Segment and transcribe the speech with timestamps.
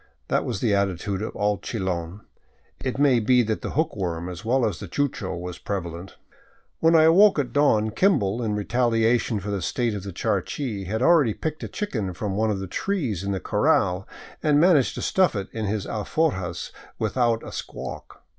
[0.29, 2.21] That was the attitude of all Chilon.
[2.83, 6.17] It may be that the hookworm, as well as the chucho, was prevalent.
[6.79, 11.03] When I awoke at dawn, Kimball, in retaHation for the state of the charqui, had
[11.03, 14.07] already picked a chicken from one of the trees in the corral
[14.41, 18.23] and managed to stuff it into his alforjas without a squawk.